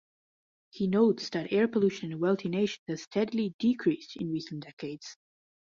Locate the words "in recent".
4.15-4.63